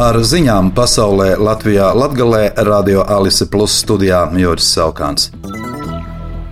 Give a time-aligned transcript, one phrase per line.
[0.00, 5.26] Ar ziņām pasaulē Latvijā Latgalē Radio Alise Plus studijā Joris Saukāns.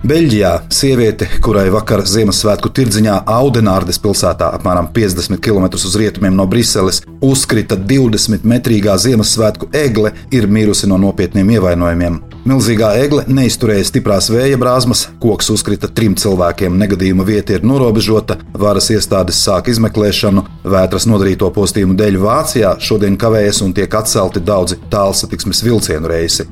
[0.05, 7.01] Beļģijā sieviete, kurai vakar Ziemassvētku tirdziņā Audenārdes pilsētā, apmēram 50 km uz rietumiem no Briseles,
[7.25, 12.21] uzkrita 20 metrīgā Ziemassvētku egle, ir mirusi no nopietniem ievainojumiem.
[12.49, 18.89] Milzīgā egle neizturēja stiprās vēja brāzmas, koks uzkrita trim cilvēkiem, negadījuma vieta ir norobežota, varas
[18.89, 25.61] iestādes sāk izmeklēšanu, vētras nodarīto postījumu dēļ Vācijā šodien kavējas un tiek atcelti daudzi tālsatiksmes
[25.67, 26.47] vilcienu reisi.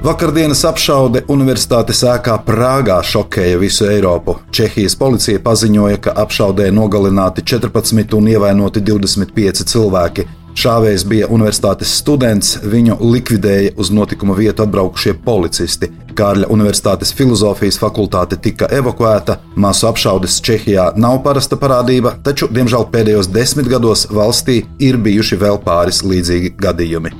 [0.00, 4.38] Vakardienas apšaude Universitātes ēkā Prāgā šokēja visu Eiropu.
[4.54, 10.24] Čehijas policija paziņoja, ka apšaudē nogalināti 14 un ievainoti 25 cilvēki.
[10.60, 15.88] Šāvējs bija universitātes students, viņu likvidēja uz notikuma vietu atbraukušie policisti.
[16.18, 19.38] Kārļa Universitātes filozofijas fakultāte tika evakuēta.
[19.56, 25.56] Māsu apšaudes Čehijā nav parasta parādība, taču, diemžēl, pēdējos desmit gados valstī ir bijuši vēl
[25.64, 27.14] pāris līdzīgi gadījumi.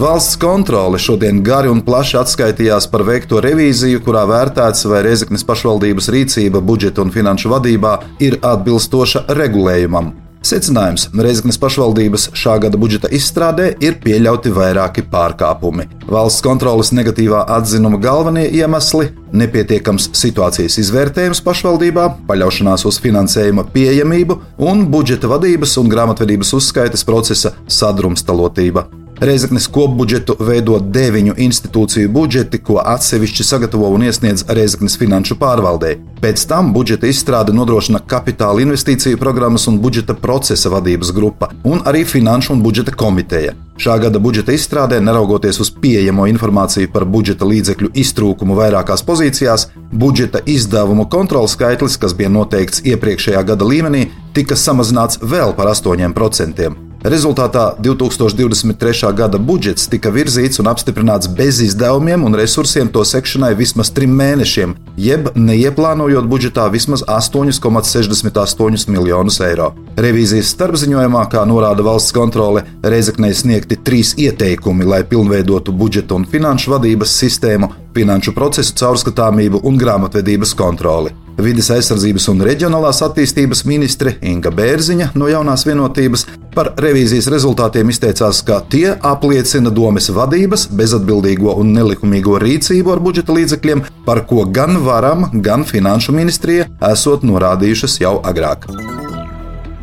[0.00, 6.10] Valsts kontrole šodien gari un plaši atskaitījās par veikto revīziju, kurā vērtēts, vai Reizeknas pašvaldības
[6.16, 7.94] rīcība budžeta un finanšu vadībā
[8.26, 10.10] ir atbilstoša regulējumam.
[10.40, 15.84] Secinājums- Reizeknas pašvaldības šā gada budžeta izstrādē ir pieļauti vairāki pārkāpumi.
[16.08, 24.86] Valsts kontrolas negatīvā atzinuma galvenie iemesli- nepietiekams situācijas izvērtējums pašvaldībā, paļaušanās uz finansējuma pieejamību un
[24.86, 28.99] budžeta vadības un grāmatvedības uzskaites procesa sadrumstalotība.
[29.20, 35.90] Reizeknas kopbudžetu veido deviņu institūciju budžeti, ko atsevišķi sagatavo un iesniedz Reizeknas finanšu pārvaldē.
[36.22, 42.06] Pēc tam budžeta izstrāde nodrošina kapitāla investīciju programmas un budžeta procesa vadības grupa, un arī
[42.08, 43.52] Finanšu un budžeta komiteja.
[43.76, 50.40] Šā gada budžeta izstrādē, neraugoties uz pieejamo informāciju par budžeta līdzekļu iztrūkumu vairākās pozīcijās, budžeta
[50.48, 56.89] izdevumu kontrols skaitlis, kas bija noteikts iepriekšējā gada līmenī, tika samazināts vēl par 8%.
[57.00, 59.08] Rezultātā 2023.
[59.16, 64.74] gada budžets tika virzīts un apstiprināts bez izdevumiem un resursiem to sekšanai vismaz trim mēnešiem,
[65.00, 69.70] jeb neieplānojot budžetā vismaz 8,68 miljonus eiro.
[69.96, 76.76] Revīzijas starpziņojumā, kā norāda valsts kontrole, Reizeknei sniegti trīs ieteikumi, lai pilnveidotu budžeta un finanšu
[76.76, 81.14] vadības sistēmu, finanšu procesu caurskatāmību un grāmatvedības kontroli.
[81.40, 88.42] Vides aizsardzības un reģionālās attīstības ministre Inga Bērziņa no jaunās vienotības par revīzijas rezultātiem izteicās,
[88.44, 94.82] ka tie apliecina domes vadības bezatbildīgo un nelikumīgo rīcību ar budžeta līdzekļiem, par ko gan
[94.84, 98.68] varam, gan finanšu ministrija esot norādījušas jau agrāk.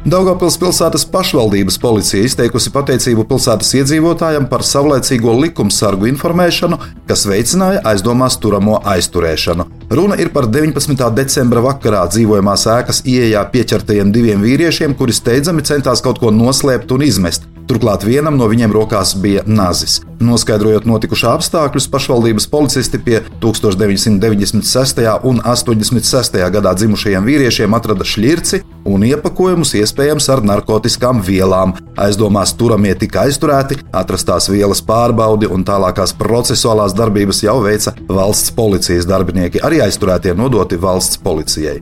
[0.08, 6.78] Daugopils pilsētas pašvaldības policija izteikusi pateicību pilsētas iedzīvotājiem par savlaicīgo likumsargu informēšanu,
[7.10, 9.66] kas veicināja aizdomās turamo aizturēšanu.
[9.92, 11.04] Runa ir par 19.
[11.18, 17.04] decembra vakarā dzīvojamās ēkas ieejā pieķertajiem diviem vīriešiem, kuri steidzami centās kaut ko noslēpt un
[17.04, 17.52] izmest.
[17.68, 20.00] Turklāt vienam no viņiem rokās bija nazis.
[20.24, 25.04] Noskaidrojot notikušā apstākļus, pašvaldības policisti pie 1996.
[25.28, 26.40] un 86.
[26.56, 31.76] gadā dzimušajiem vīriešiem atrada šķirci un iepakojumus iespējams ar narkotikām vielām.
[32.00, 39.10] Aizdomās turamie tika aizturēti, atrastās vielas pārbaudi un tālākās procesuālās darbības jau veica valsts policijas
[39.10, 41.82] darbinieki, arī aizturētie nodoti valsts policijai.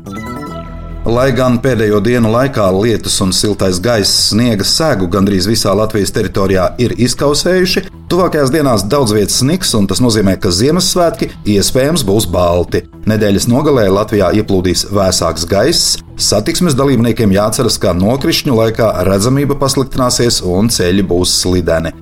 [1.05, 6.63] Lai gan pēdējo dienu laikā lietus un siltais gaiss sniega sēgu gandrīz visā Latvijas teritorijā
[6.81, 11.29] ir izkausējuši, tuvākajās dienās daudz vietas sniks, un tas nozīmē, ka Ziemassvētki
[11.59, 12.87] iespējams būs balti.
[13.05, 20.73] Nedēļas nogalē Latvijā ieplūdīs vēsāks gaiss, satiksmes dalībniekiem jāatceras, ka nokrišņu laikā redzamība pasliktināsies un
[20.73, 21.93] ceļi būs slideni.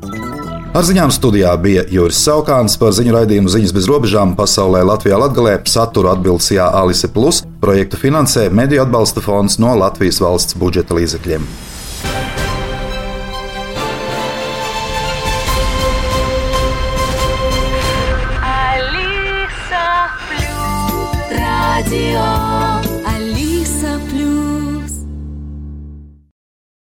[0.73, 5.59] Ar ziņām studijā bija Juris Saukāns par ziņu raidījumu Ziņas bez robežām pasaulē Latvijā Latgalē
[5.69, 11.45] saturu atbildes Jā Alise Plus projektu finansē Mediju atbalsta fonds no Latvijas valsts budžeta līdzekļiem.
[21.37, 22.92] Radio